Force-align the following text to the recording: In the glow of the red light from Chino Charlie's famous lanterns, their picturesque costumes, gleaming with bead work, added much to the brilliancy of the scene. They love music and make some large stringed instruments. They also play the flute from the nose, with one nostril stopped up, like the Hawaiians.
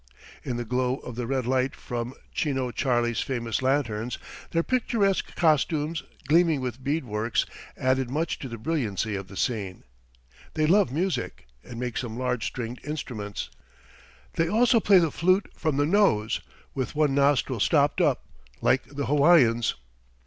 In 0.43 0.57
the 0.57 0.65
glow 0.65 0.95
of 1.01 1.13
the 1.15 1.27
red 1.27 1.45
light 1.45 1.75
from 1.75 2.15
Chino 2.33 2.71
Charlie's 2.71 3.19
famous 3.21 3.61
lanterns, 3.61 4.17
their 4.49 4.63
picturesque 4.63 5.35
costumes, 5.35 6.01
gleaming 6.27 6.59
with 6.59 6.83
bead 6.83 7.05
work, 7.05 7.35
added 7.77 8.09
much 8.09 8.39
to 8.39 8.49
the 8.49 8.57
brilliancy 8.57 9.13
of 9.15 9.27
the 9.27 9.37
scene. 9.37 9.83
They 10.55 10.65
love 10.65 10.91
music 10.91 11.45
and 11.63 11.79
make 11.79 11.97
some 11.97 12.17
large 12.17 12.47
stringed 12.47 12.79
instruments. 12.83 13.51
They 14.33 14.49
also 14.49 14.79
play 14.79 14.97
the 14.97 15.11
flute 15.11 15.51
from 15.55 15.77
the 15.77 15.85
nose, 15.85 16.41
with 16.73 16.95
one 16.95 17.13
nostril 17.13 17.59
stopped 17.59 18.01
up, 18.01 18.25
like 18.59 18.85
the 18.85 19.05
Hawaiians. 19.05 19.75